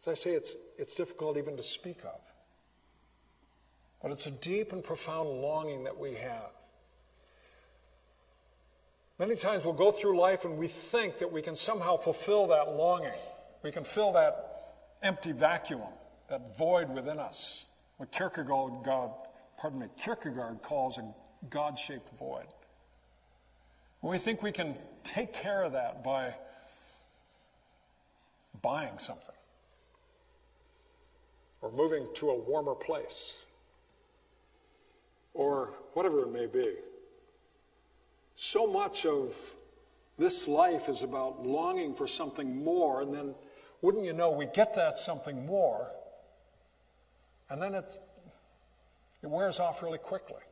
As 0.00 0.08
I 0.08 0.14
say, 0.14 0.32
it's, 0.32 0.54
it's 0.78 0.94
difficult 0.94 1.36
even 1.36 1.56
to 1.56 1.62
speak 1.62 1.98
of. 2.04 2.20
But 4.02 4.12
it's 4.12 4.26
a 4.26 4.30
deep 4.30 4.72
and 4.72 4.84
profound 4.84 5.28
longing 5.28 5.84
that 5.84 5.98
we 5.98 6.14
have. 6.14 6.50
Many 9.18 9.34
times 9.34 9.64
we'll 9.64 9.72
go 9.72 9.90
through 9.90 10.18
life 10.18 10.44
and 10.44 10.58
we 10.58 10.68
think 10.68 11.18
that 11.18 11.32
we 11.32 11.40
can 11.40 11.54
somehow 11.54 11.96
fulfill 11.96 12.48
that 12.48 12.74
longing. 12.74 13.18
We 13.62 13.72
can 13.72 13.84
fill 13.84 14.12
that 14.12 14.74
empty 15.02 15.32
vacuum, 15.32 15.80
that 16.28 16.56
void 16.58 16.90
within 16.90 17.18
us. 17.18 17.64
What 17.96 18.12
Kierkegaard, 18.12 18.84
God, 18.84 19.10
pardon 19.58 19.80
me, 19.80 19.86
Kierkegaard 20.02 20.62
calls 20.62 20.98
a 20.98 21.14
God 21.48 21.78
shaped 21.78 22.14
void. 22.18 22.46
We 24.08 24.18
think 24.18 24.42
we 24.42 24.52
can 24.52 24.76
take 25.04 25.32
care 25.32 25.62
of 25.62 25.72
that 25.72 26.04
by 26.04 26.34
buying 28.62 28.98
something 28.98 29.34
or 31.60 31.72
moving 31.72 32.06
to 32.14 32.30
a 32.30 32.38
warmer 32.38 32.74
place, 32.74 33.34
or 35.34 35.74
whatever 35.94 36.22
it 36.22 36.32
may 36.32 36.46
be. 36.46 36.74
So 38.36 38.66
much 38.66 39.06
of 39.06 39.34
this 40.18 40.46
life 40.46 40.88
is 40.88 41.02
about 41.02 41.44
longing 41.44 41.94
for 41.94 42.06
something 42.06 42.62
more, 42.62 43.02
and 43.02 43.12
then, 43.12 43.34
wouldn't 43.82 44.04
you 44.04 44.12
know, 44.12 44.30
we 44.30 44.46
get 44.46 44.74
that 44.74 44.98
something 44.98 45.46
more, 45.46 45.90
and 47.50 47.60
then 47.60 47.74
it, 47.74 47.98
it 49.22 49.30
wears 49.30 49.58
off 49.58 49.82
really 49.82 49.98
quickly. 49.98 50.42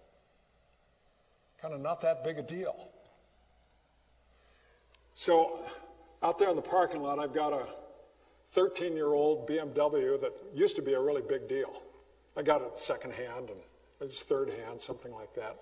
Kind 1.61 1.75
of 1.75 1.81
not 1.81 2.01
that 2.01 2.25
big 2.25 2.39
a 2.39 2.43
deal. 2.43 2.89
So, 5.15 5.61
out 6.23 6.39
there 6.39 6.51
in 6.51 6.57
the 6.57 6.63
parking 6.63 7.01
lot, 7.01 7.21
I've 7.21 7.33
got 7.33 7.53
a 7.53 7.67
13 8.51 8.95
year 8.95 9.13
old 9.13 9.49
BMW 9.49 10.21
that 10.21 10.33
used 10.53 10.75
to 10.77 10.83
be 10.83 10.95
a 10.95 11.01
really 11.01 11.23
big 11.23 11.49
deal. 11.49 11.83
I 12.37 12.43
got 12.43 12.63
it 12.63 12.77
secondhand 12.77 13.51
and 13.51 13.61
it 14.01 14.07
was 14.07 14.23
third 14.23 14.51
hand, 14.51 14.81
something 14.81 15.13
like 15.13 15.33
that. 15.35 15.57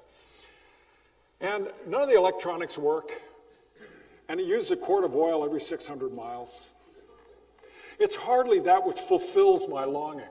And 1.41 1.69
none 1.87 2.03
of 2.03 2.09
the 2.09 2.17
electronics 2.17 2.79
work, 2.79 3.13
and 4.29 4.41
it 4.41 4.47
uses 4.47 4.71
a 4.71 4.77
quart 4.77 5.05
of 5.05 5.15
oil 5.15 5.45
every 5.45 5.61
600 5.61 6.15
miles. 6.15 6.63
It's 7.99 8.17
hardly 8.17 8.59
that 8.61 8.87
which 8.87 8.99
fulfills 8.99 9.69
my 9.69 9.85
longing. 9.85 10.25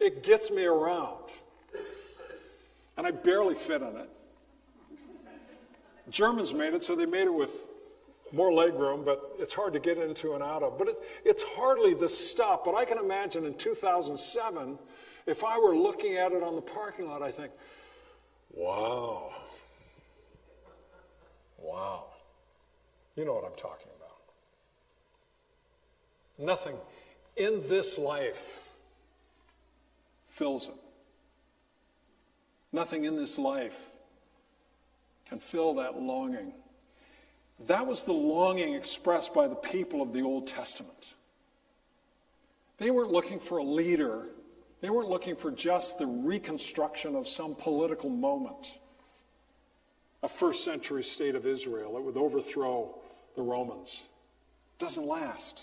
It 0.00 0.22
gets 0.22 0.50
me 0.50 0.64
around, 0.64 1.30
and 2.96 3.06
I 3.06 3.10
barely 3.10 3.54
fit 3.54 3.82
in 3.82 3.96
it. 3.96 4.10
Germans 6.10 6.54
made 6.54 6.74
it, 6.74 6.82
so 6.82 6.94
they 6.96 7.06
made 7.06 7.26
it 7.26 7.34
with 7.34 7.68
more 8.32 8.52
leg 8.52 8.74
room, 8.74 9.02
but 9.04 9.34
it's 9.38 9.54
hard 9.54 9.72
to 9.72 9.80
get 9.80 9.98
into 9.98 10.34
and 10.34 10.42
out 10.42 10.62
of. 10.62 10.78
But 10.78 10.88
it, 10.88 10.96
it's 11.24 11.42
hardly 11.42 11.94
the 11.94 12.08
stuff. 12.08 12.60
But 12.64 12.74
I 12.74 12.84
can 12.84 12.98
imagine 12.98 13.46
in 13.46 13.54
2007, 13.54 14.78
if 15.26 15.44
I 15.44 15.58
were 15.58 15.76
looking 15.76 16.16
at 16.16 16.32
it 16.32 16.42
on 16.42 16.54
the 16.54 16.62
parking 16.62 17.06
lot, 17.06 17.22
I 17.22 17.30
think, 17.30 17.52
wow. 18.54 19.30
Wow. 21.58 22.04
You 23.16 23.24
know 23.24 23.34
what 23.34 23.44
I'm 23.44 23.56
talking 23.56 23.88
about. 23.96 24.16
Nothing 26.38 26.76
in 27.36 27.60
this 27.68 27.98
life 27.98 28.76
fills 30.28 30.68
it. 30.68 30.74
Nothing 32.72 33.04
in 33.04 33.16
this 33.16 33.38
life 33.38 33.88
can 35.28 35.38
fill 35.38 35.74
that 35.74 36.00
longing 36.00 36.52
that 37.66 37.86
was 37.86 38.04
the 38.04 38.12
longing 38.12 38.74
expressed 38.74 39.34
by 39.34 39.48
the 39.48 39.56
people 39.56 40.00
of 40.00 40.12
the 40.12 40.22
Old 40.22 40.46
Testament. 40.46 41.14
They 42.78 42.90
weren't 42.90 43.10
looking 43.10 43.40
for 43.40 43.58
a 43.58 43.64
leader, 43.64 44.26
they 44.80 44.90
weren't 44.90 45.08
looking 45.08 45.34
for 45.34 45.50
just 45.50 45.98
the 45.98 46.06
reconstruction 46.06 47.16
of 47.16 47.26
some 47.26 47.54
political 47.54 48.10
moment. 48.10 48.78
a 50.20 50.28
first 50.28 50.64
century 50.64 51.04
state 51.04 51.36
of 51.36 51.46
Israel 51.46 51.94
that 51.94 52.02
would 52.02 52.16
overthrow 52.16 52.92
the 53.36 53.42
Romans. 53.42 54.02
It 54.74 54.82
Doesn't 54.82 55.06
last. 55.06 55.62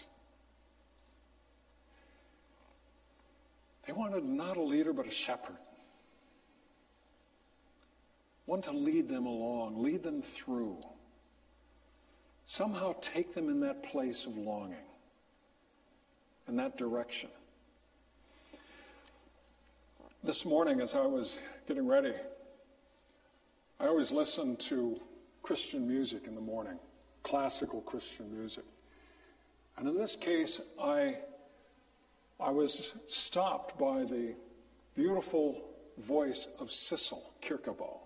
They 3.85 3.91
wanted 3.91 4.23
not 4.23 4.55
a 4.55 4.61
leader, 4.61 4.93
but 4.93 5.07
a 5.07 5.11
shepherd. 5.11 5.57
One 8.45 8.61
to 8.61 8.71
lead 8.71 9.09
them 9.09 9.25
along, 9.25 9.81
lead 9.81 10.03
them 10.03 10.21
through. 10.21 10.77
Somehow 12.45 12.95
take 13.01 13.33
them 13.33 13.49
in 13.49 13.59
that 13.61 13.83
place 13.83 14.25
of 14.25 14.37
longing, 14.37 14.77
in 16.47 16.55
that 16.57 16.77
direction. 16.77 17.29
This 20.23 20.45
morning, 20.45 20.79
as 20.79 20.93
I 20.93 21.05
was 21.05 21.39
getting 21.67 21.87
ready, 21.87 22.13
I 23.79 23.87
always 23.87 24.11
listen 24.11 24.55
to 24.57 24.99
Christian 25.41 25.87
music 25.87 26.27
in 26.27 26.35
the 26.35 26.41
morning, 26.41 26.79
classical 27.23 27.81
Christian 27.81 28.35
music. 28.35 28.63
And 29.77 29.87
in 29.87 29.97
this 29.97 30.15
case, 30.15 30.61
I, 30.81 31.17
I 32.39 32.51
was 32.51 32.93
stopped 33.07 33.77
by 33.77 34.03
the 34.03 34.35
beautiful 34.95 35.61
voice 35.97 36.47
of 36.59 36.71
Sissel 36.71 37.21
Kyrkjebø. 37.41 38.04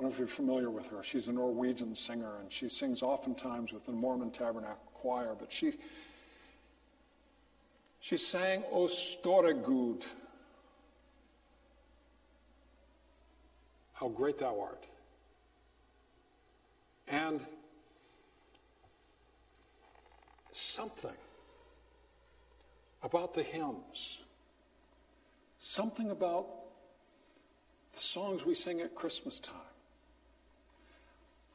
I 0.00 0.02
don't 0.02 0.12
know 0.12 0.14
if 0.14 0.18
you're 0.18 0.28
familiar 0.28 0.70
with 0.70 0.88
her. 0.92 1.02
She's 1.02 1.28
a 1.28 1.32
Norwegian 1.34 1.94
singer, 1.94 2.38
and 2.40 2.50
she 2.50 2.70
sings 2.70 3.02
oftentimes 3.02 3.70
with 3.70 3.84
the 3.84 3.92
Mormon 3.92 4.30
Tabernacle 4.30 4.90
Choir. 4.94 5.36
But 5.38 5.52
she, 5.52 5.74
she 8.00 8.16
sang 8.16 8.64
O 8.72 8.86
Store 8.86 9.52
Gud, 9.52 10.06
how 13.92 14.08
great 14.08 14.38
thou 14.38 14.58
art. 14.58 14.86
And 17.06 17.44
something 20.50 21.10
about 23.02 23.34
the 23.34 23.42
hymns, 23.42 24.22
something 25.58 26.10
about 26.10 26.46
the 27.92 28.00
songs 28.00 28.46
we 28.46 28.54
sing 28.54 28.80
at 28.80 28.94
Christmas 28.94 29.38
time. 29.38 29.69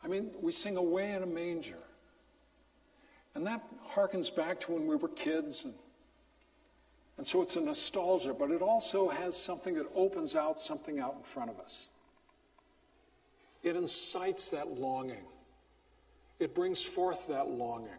I 0.05 0.07
mean, 0.07 0.29
we 0.39 0.51
sing 0.51 0.77
Away 0.77 1.13
in 1.13 1.23
a 1.23 1.25
Manger. 1.25 1.79
And 3.33 3.45
that 3.47 3.63
harkens 3.91 4.33
back 4.33 4.59
to 4.61 4.73
when 4.73 4.85
we 4.85 4.95
were 4.95 5.07
kids. 5.09 5.65
And, 5.65 5.73
and 7.17 7.25
so 7.25 7.41
it's 7.41 7.55
a 7.55 7.61
nostalgia, 7.61 8.33
but 8.33 8.51
it 8.51 8.61
also 8.61 9.09
has 9.09 9.35
something 9.35 9.73
that 9.75 9.87
opens 9.95 10.35
out 10.35 10.59
something 10.59 10.99
out 10.99 11.15
in 11.17 11.23
front 11.23 11.49
of 11.49 11.59
us. 11.59 11.87
It 13.63 13.75
incites 13.75 14.49
that 14.49 14.67
longing, 14.79 15.25
it 16.39 16.53
brings 16.53 16.83
forth 16.83 17.27
that 17.29 17.47
longing. 17.47 17.89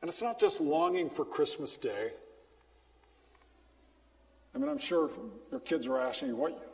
And 0.00 0.08
it's 0.08 0.22
not 0.22 0.40
just 0.40 0.60
longing 0.60 1.10
for 1.10 1.24
Christmas 1.24 1.76
Day. 1.76 2.12
I 4.54 4.58
mean, 4.58 4.68
I'm 4.68 4.78
sure 4.78 5.10
your 5.50 5.60
kids 5.60 5.86
are 5.86 6.00
asking 6.00 6.28
you, 6.28 6.36
what, 6.36 6.71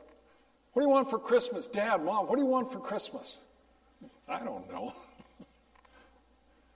what 0.73 0.83
do 0.83 0.87
you 0.87 0.93
want 0.93 1.11
for 1.11 1.19
Christmas? 1.19 1.67
Dad, 1.67 2.05
Mom, 2.05 2.27
what 2.27 2.37
do 2.37 2.43
you 2.43 2.49
want 2.49 2.71
for 2.73 2.79
Christmas? 2.79 3.39
I 4.29 4.41
don't 4.41 4.71
know. 4.71 4.93
I 5.41 5.45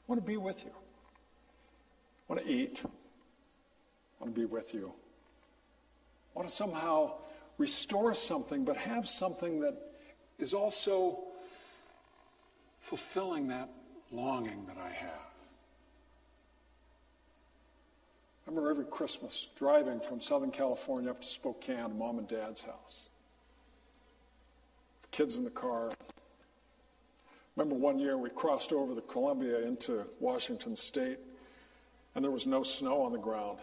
want 0.07 0.21
to 0.21 0.27
be 0.27 0.37
with 0.37 0.65
you. 0.65 0.71
I 0.71 2.33
want 2.33 2.47
to 2.47 2.53
eat. 2.53 2.83
I 2.85 4.25
want 4.25 4.35
to 4.35 4.41
be 4.41 4.47
with 4.47 4.75
you. 4.75 4.93
I 6.35 6.39
want 6.39 6.49
to 6.49 6.55
somehow 6.55 7.13
restore 7.59 8.15
something, 8.15 8.65
but 8.65 8.77
have 8.77 9.09
something 9.09 9.61
that 9.61 9.77
is 10.39 10.55
also 10.55 11.21
fulfilling 12.81 13.49
that 13.49 13.69
longing 14.11 14.67
that 14.67 14.77
I 14.77 14.91
have. 14.91 15.11
I 18.47 18.51
remember 18.51 18.71
every 18.71 18.85
Christmas 18.85 19.47
driving 19.57 20.01
from 20.01 20.21
Southern 20.21 20.51
California 20.51 21.11
up 21.11 21.21
to 21.21 21.29
Spokane, 21.29 21.97
mom 21.97 22.19
and 22.19 22.29
dad's 22.29 22.63
house. 22.63 23.05
Kids 25.13 25.37
in 25.37 25.45
the 25.45 25.51
car. 25.51 25.91
Remember 27.55 27.75
one 27.75 27.99
year 27.99 28.17
we 28.17 28.31
crossed 28.31 28.73
over 28.73 28.95
the 28.95 29.03
Columbia 29.03 29.59
into 29.61 30.07
Washington 30.21 30.75
State, 30.75 31.19
and 32.15 32.25
there 32.25 32.31
was 32.31 32.47
no 32.47 32.63
snow 32.63 33.03
on 33.03 33.13
the 33.13 33.19
ground. 33.19 33.59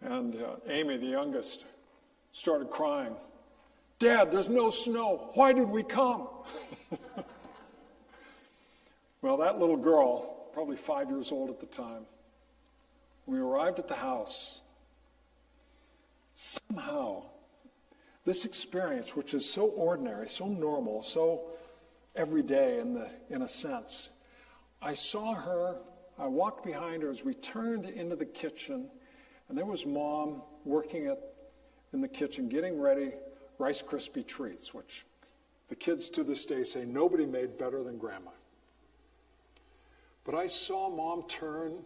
And 0.00 0.36
uh, 0.36 0.56
Amy, 0.68 0.98
the 0.98 1.06
youngest, 1.06 1.64
started 2.30 2.70
crying. 2.70 3.16
Dad, 3.98 4.30
there's 4.30 4.48
no 4.48 4.70
snow. 4.70 5.30
Why 5.34 5.52
did 5.52 5.68
we 5.68 5.82
come? 5.82 6.28
well, 9.20 9.38
that 9.38 9.58
little 9.58 9.76
girl, 9.76 10.48
probably 10.52 10.76
five 10.76 11.10
years 11.10 11.32
old 11.32 11.50
at 11.50 11.58
the 11.58 11.66
time, 11.66 12.06
when 13.24 13.36
we 13.38 13.44
arrived 13.44 13.80
at 13.80 13.88
the 13.88 13.94
house, 13.94 14.60
somehow 16.36 17.24
this 18.26 18.44
experience, 18.44 19.14
which 19.14 19.32
is 19.32 19.48
so 19.48 19.66
ordinary, 19.68 20.28
so 20.28 20.46
normal, 20.48 21.02
so 21.02 21.42
everyday 22.16 22.80
in, 22.80 22.92
the, 22.92 23.08
in 23.30 23.42
a 23.42 23.48
sense, 23.48 24.10
I 24.82 24.94
saw 24.94 25.32
her, 25.34 25.76
I 26.18 26.26
walked 26.26 26.64
behind 26.64 27.04
her 27.04 27.10
as 27.10 27.24
we 27.24 27.34
turned 27.34 27.86
into 27.86 28.16
the 28.16 28.26
kitchen, 28.26 28.90
and 29.48 29.56
there 29.56 29.64
was 29.64 29.86
mom 29.86 30.42
working 30.64 31.06
at, 31.06 31.18
in 31.92 32.00
the 32.00 32.08
kitchen, 32.08 32.48
getting 32.48 32.78
ready 32.80 33.12
Rice 33.58 33.80
Krispie 33.80 34.26
treats, 34.26 34.74
which 34.74 35.06
the 35.68 35.76
kids 35.76 36.08
to 36.10 36.24
this 36.24 36.44
day 36.44 36.64
say 36.64 36.84
nobody 36.84 37.26
made 37.26 37.56
better 37.56 37.82
than 37.84 37.96
grandma. 37.96 38.32
But 40.24 40.34
I 40.34 40.48
saw 40.48 40.90
mom 40.90 41.22
turn 41.28 41.78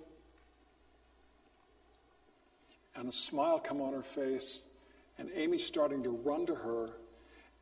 and 2.96 3.09
a 3.11 3.12
smile 3.12 3.59
come 3.59 3.83
on 3.83 3.92
her 3.92 4.03
face, 4.03 4.62
and 5.20 5.30
Amy's 5.35 5.64
starting 5.64 6.02
to 6.02 6.11
run 6.11 6.46
to 6.46 6.54
her 6.54 6.88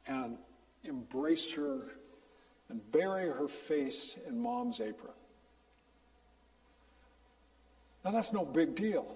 and 0.06 0.38
embrace 0.84 1.52
her 1.54 1.88
and 2.68 2.92
bury 2.92 3.28
her 3.28 3.48
face 3.48 4.16
in 4.28 4.40
mom's 4.40 4.80
apron. 4.80 5.12
Now, 8.04 8.12
that's 8.12 8.32
no 8.32 8.44
big 8.44 8.76
deal. 8.76 9.12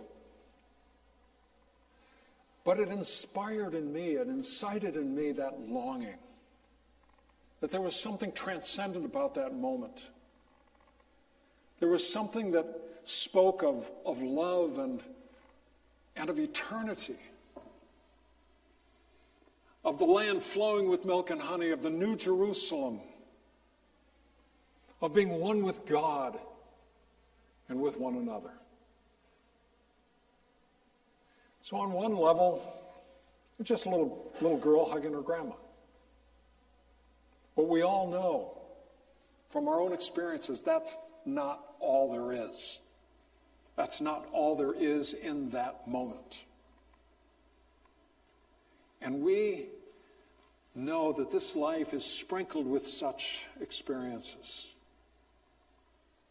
But 2.65 2.81
it 2.81 2.89
inspired 2.89 3.75
in 3.75 3.93
me, 3.93 4.17
it 4.17 4.27
incited 4.27 4.97
in 4.97 5.15
me 5.15 5.31
that 5.33 5.61
longing. 5.61 6.19
That 7.61 7.71
there 7.71 7.81
was 7.81 7.95
something 7.95 8.33
transcendent 8.33 9.05
about 9.05 9.35
that 9.35 9.55
moment. 9.55 10.11
There 11.79 11.89
was 11.89 12.13
something 12.13 12.51
that 12.53 12.67
spoke 13.05 13.63
of, 13.63 13.89
of 14.05 14.21
love 14.21 14.79
and, 14.79 15.01
and 16.17 16.29
of 16.29 16.41
eternity, 16.41 17.19
of 19.85 19.99
the 19.99 20.05
land 20.05 20.43
flowing 20.43 20.89
with 20.89 21.05
milk 21.05 21.31
and 21.31 21.41
honey, 21.41 21.71
of 21.71 21.83
the 21.83 21.91
new 21.91 22.17
Jerusalem, 22.17 23.01
of 25.01 25.15
being 25.15 25.31
one 25.31 25.63
with 25.63 25.85
God 25.87 26.39
and 27.69 27.81
with 27.81 27.99
one 27.99 28.17
another. 28.17 28.53
So, 31.63 31.77
on 31.77 31.93
one 31.93 32.17
level, 32.17 32.63
it's 33.59 33.69
just 33.69 33.87
a 33.87 33.91
little, 33.91 34.33
little 34.41 34.59
girl 34.59 34.89
hugging 34.89 35.13
her 35.13 35.21
grandma. 35.21 35.55
But 37.57 37.69
we 37.69 37.83
all 37.83 38.09
know 38.09 38.59
from 39.51 39.69
our 39.69 39.81
own 39.81 39.93
experiences 39.93 40.63
that's 40.63 40.97
not 41.25 41.61
all 41.79 42.11
there 42.11 42.47
is. 42.47 42.81
That's 43.77 44.01
not 44.01 44.27
all 44.33 44.57
there 44.57 44.75
is 44.75 45.13
in 45.13 45.51
that 45.51 45.87
moment. 45.89 46.39
And 49.03 49.21
we 49.21 49.67
know 50.75 51.13
that 51.13 51.31
this 51.31 51.57
life 51.57 51.93
is 51.93 52.05
sprinkled 52.05 52.67
with 52.67 52.89
such 52.89 53.41
experiences 53.61 54.67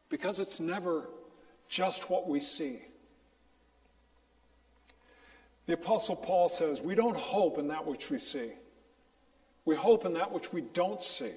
because 0.09 0.39
it's 0.39 0.59
never 0.59 1.09
just 1.67 2.09
what 2.09 2.27
we 2.27 2.39
see. 2.39 2.81
The 5.67 5.73
Apostle 5.73 6.15
Paul 6.15 6.49
says, 6.49 6.81
We 6.81 6.95
don't 6.95 7.15
hope 7.15 7.57
in 7.57 7.67
that 7.67 7.85
which 7.85 8.09
we 8.09 8.19
see, 8.19 8.51
we 9.65 9.75
hope 9.75 10.05
in 10.05 10.13
that 10.13 10.31
which 10.31 10.51
we 10.51 10.61
don't 10.61 11.03
see. 11.03 11.33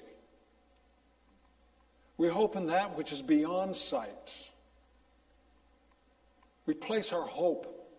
We 2.17 2.29
hope 2.29 2.55
in 2.55 2.67
that 2.67 2.97
which 2.97 3.11
is 3.11 3.21
beyond 3.21 3.75
sight. 3.75 4.33
We 6.65 6.73
place 6.73 7.11
our 7.11 7.25
hope 7.25 7.89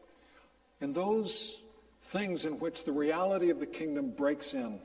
in 0.81 0.95
those 0.95 1.59
things 2.07 2.45
in 2.45 2.59
which 2.59 2.85
the 2.85 2.93
reality 2.93 3.51
of 3.51 3.59
the 3.59 3.67
kingdom 3.67 4.11
breaks 4.11 4.55
in 4.55 4.79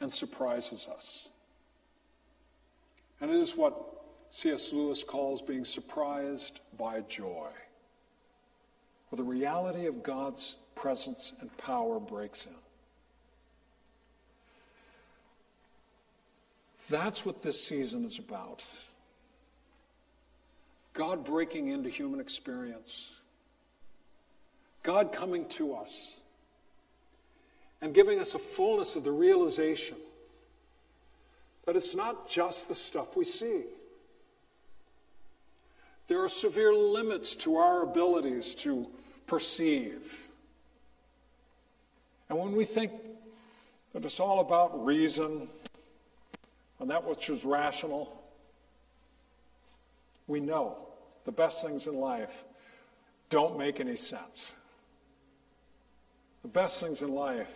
and 0.00 0.12
surprises 0.12 0.86
us. 0.94 1.28
And 3.20 3.30
it 3.30 3.36
is 3.36 3.56
what 3.56 3.74
C.S. 4.30 4.72
Lewis 4.72 5.02
calls 5.02 5.40
being 5.40 5.64
surprised 5.64 6.60
by 6.78 7.00
joy 7.02 7.48
where 9.08 9.18
the 9.18 9.22
reality 9.22 9.86
of 9.86 10.02
God's 10.02 10.56
presence 10.74 11.34
and 11.40 11.54
power 11.58 12.00
breaks 12.00 12.46
in. 12.46 12.54
That's 16.88 17.24
what 17.24 17.42
this 17.42 17.62
season 17.62 18.06
is 18.06 18.18
about. 18.18 18.64
God 20.94 21.24
breaking 21.24 21.68
into 21.68 21.90
human 21.90 22.20
experience. 22.20 23.10
God 24.82 25.12
coming 25.12 25.46
to 25.50 25.74
us 25.74 26.12
and 27.80 27.94
giving 27.94 28.20
us 28.20 28.34
a 28.34 28.38
fullness 28.38 28.96
of 28.96 29.04
the 29.04 29.12
realization 29.12 29.96
that 31.64 31.76
it's 31.76 31.94
not 31.94 32.28
just 32.28 32.68
the 32.68 32.74
stuff 32.74 33.16
we 33.16 33.24
see. 33.24 33.62
There 36.08 36.22
are 36.22 36.28
severe 36.28 36.74
limits 36.74 37.34
to 37.36 37.56
our 37.56 37.82
abilities 37.82 38.54
to 38.56 38.88
perceive. 39.26 40.28
And 42.28 42.38
when 42.38 42.52
we 42.52 42.64
think 42.64 42.92
that 43.92 44.04
it's 44.04 44.20
all 44.20 44.40
about 44.40 44.84
reason 44.84 45.48
and 46.80 46.90
that 46.90 47.04
which 47.04 47.30
is 47.30 47.44
rational, 47.44 48.20
we 50.26 50.40
know 50.40 50.76
the 51.24 51.32
best 51.32 51.64
things 51.64 51.86
in 51.86 51.94
life 51.94 52.44
don't 53.30 53.56
make 53.56 53.80
any 53.80 53.96
sense. 53.96 54.52
The 56.42 56.48
best 56.48 56.80
things 56.80 57.02
in 57.02 57.14
life 57.14 57.50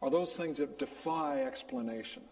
are 0.00 0.10
those 0.10 0.36
things 0.36 0.58
that 0.58 0.78
defy 0.78 1.42
explanation. 1.42 2.22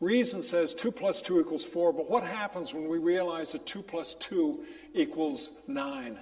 Reason 0.00 0.42
says 0.42 0.74
2 0.74 0.90
plus 0.90 1.22
2 1.22 1.40
equals 1.40 1.64
4, 1.64 1.92
but 1.92 2.10
what 2.10 2.24
happens 2.24 2.74
when 2.74 2.88
we 2.88 2.98
realize 2.98 3.52
that 3.52 3.64
2 3.64 3.82
plus 3.82 4.16
2 4.16 4.64
equals 4.94 5.52
9? 5.68 6.18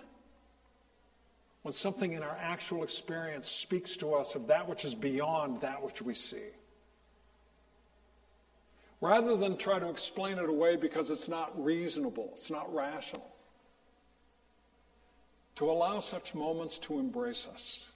When 1.62 1.72
something 1.72 2.12
in 2.12 2.22
our 2.22 2.36
actual 2.38 2.84
experience 2.84 3.48
speaks 3.48 3.96
to 3.98 4.12
us 4.12 4.34
of 4.34 4.48
that 4.48 4.68
which 4.68 4.84
is 4.84 4.94
beyond 4.94 5.62
that 5.62 5.82
which 5.82 6.02
we 6.02 6.12
see. 6.12 6.44
Rather 9.00 9.34
than 9.34 9.56
try 9.56 9.78
to 9.78 9.88
explain 9.88 10.38
it 10.38 10.48
away 10.48 10.76
because 10.76 11.10
it's 11.10 11.28
not 11.28 11.62
reasonable, 11.62 12.30
it's 12.34 12.50
not 12.50 12.72
rational. 12.74 13.26
To 15.56 15.70
allow 15.70 16.00
such 16.00 16.34
moments 16.34 16.78
to 16.80 16.98
embrace 16.98 17.46
us 17.52 17.90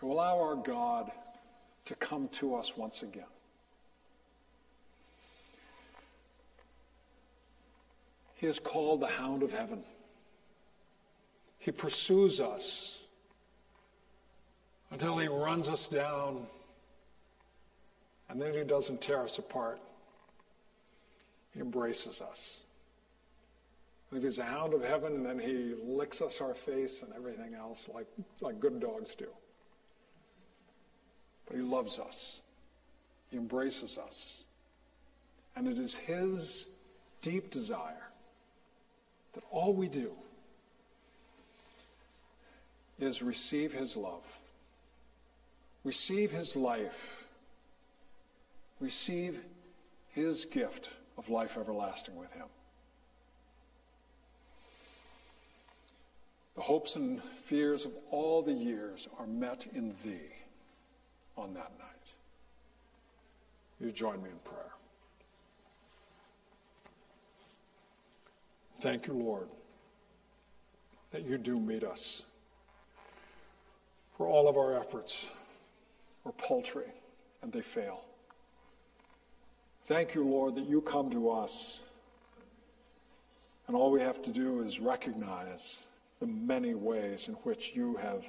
to 0.00 0.10
allow 0.10 0.40
our 0.40 0.56
God 0.56 1.12
to 1.84 1.94
come 1.94 2.28
to 2.28 2.54
us 2.54 2.76
once 2.76 3.02
again. 3.02 3.24
He 8.34 8.46
is 8.46 8.58
called 8.58 9.00
the 9.00 9.06
hound 9.06 9.42
of 9.42 9.52
heaven. 9.52 9.82
He 11.58 11.70
pursues 11.70 12.40
us 12.40 12.98
until 14.90 15.18
he 15.18 15.28
runs 15.28 15.68
us 15.68 15.86
down, 15.86 16.46
and 18.30 18.40
then 18.40 18.54
he 18.54 18.64
doesn't 18.64 19.02
tear 19.02 19.22
us 19.22 19.38
apart. 19.38 19.78
He 21.52 21.60
embraces 21.60 22.22
us. 22.22 22.60
And 24.10 24.18
if 24.18 24.24
he's 24.24 24.38
a 24.38 24.44
hound 24.44 24.74
of 24.74 24.82
heaven, 24.82 25.22
then 25.22 25.38
he 25.38 25.74
licks 25.82 26.20
us 26.20 26.40
our 26.40 26.54
face 26.54 27.02
and 27.02 27.12
everything 27.14 27.54
else 27.54 27.88
like, 27.94 28.06
like 28.40 28.58
good 28.58 28.80
dogs 28.80 29.14
do. 29.14 29.28
But 31.50 31.56
He 31.56 31.64
loves 31.64 31.98
us, 31.98 32.40
He 33.30 33.36
embraces 33.36 33.98
us. 33.98 34.44
And 35.56 35.66
it 35.66 35.78
is 35.78 35.96
His 35.96 36.68
deep 37.22 37.50
desire 37.50 38.08
that 39.34 39.42
all 39.50 39.74
we 39.74 39.88
do 39.88 40.12
is 43.00 43.20
receive 43.20 43.72
His 43.72 43.96
love, 43.96 44.22
receive 45.82 46.30
His 46.30 46.54
life, 46.54 47.24
receive 48.78 49.40
His 50.10 50.44
gift 50.44 50.90
of 51.18 51.28
life 51.28 51.56
everlasting 51.58 52.14
with 52.14 52.32
Him. 52.32 52.46
The 56.60 56.66
hopes 56.66 56.96
and 56.96 57.22
fears 57.22 57.86
of 57.86 57.92
all 58.10 58.42
the 58.42 58.52
years 58.52 59.08
are 59.18 59.26
met 59.26 59.66
in 59.74 59.94
Thee 60.04 60.28
on 61.34 61.54
that 61.54 61.72
night. 61.78 62.06
You 63.80 63.90
join 63.90 64.22
me 64.22 64.28
in 64.28 64.36
prayer. 64.44 64.72
Thank 68.82 69.06
you, 69.06 69.14
Lord, 69.14 69.48
that 71.12 71.24
you 71.24 71.38
do 71.38 71.58
meet 71.58 71.82
us. 71.82 72.24
For 74.18 74.26
all 74.26 74.46
of 74.46 74.58
our 74.58 74.78
efforts 74.78 75.30
are 76.26 76.32
paltry 76.32 76.92
and 77.40 77.50
they 77.50 77.62
fail. 77.62 78.04
Thank 79.86 80.14
you, 80.14 80.28
Lord, 80.28 80.56
that 80.56 80.68
you 80.68 80.82
come 80.82 81.08
to 81.12 81.30
us. 81.30 81.80
And 83.66 83.74
all 83.74 83.90
we 83.90 84.02
have 84.02 84.20
to 84.24 84.30
do 84.30 84.60
is 84.60 84.78
recognize 84.78 85.84
the 86.20 86.26
many 86.26 86.74
ways 86.74 87.28
in 87.28 87.34
which 87.34 87.74
you 87.74 87.96
have 87.96 88.24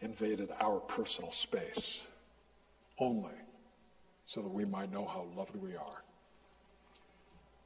invaded 0.00 0.50
our 0.60 0.80
personal 0.80 1.30
space 1.30 2.04
only 2.98 3.32
so 4.26 4.42
that 4.42 4.52
we 4.52 4.64
might 4.64 4.92
know 4.92 5.06
how 5.06 5.26
loved 5.36 5.54
we 5.56 5.76
are. 5.76 6.02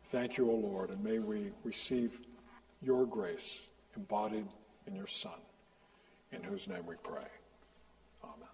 Thank 0.06 0.36
you, 0.36 0.50
O 0.50 0.54
Lord, 0.54 0.90
and 0.90 1.02
may 1.02 1.18
we 1.18 1.52
receive 1.64 2.20
your 2.82 3.06
grace 3.06 3.66
embodied 3.96 4.46
in 4.86 4.94
your 4.94 5.06
Son, 5.06 5.32
in 6.32 6.42
whose 6.42 6.68
name 6.68 6.84
we 6.86 6.96
pray. 7.02 7.28
Amen. 8.24 8.48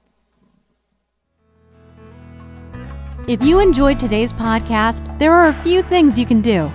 If 3.26 3.42
you 3.42 3.58
enjoyed 3.60 3.98
today's 3.98 4.32
podcast, 4.32 5.18
there 5.18 5.32
are 5.32 5.48
a 5.48 5.54
few 5.54 5.82
things 5.82 6.18
you 6.18 6.26
can 6.26 6.40
do. 6.40 6.70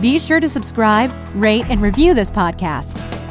Be 0.00 0.18
sure 0.18 0.40
to 0.40 0.48
subscribe, 0.48 1.10
rate, 1.34 1.64
and 1.68 1.80
review 1.80 2.12
this 2.14 2.30
podcast. 2.30 3.15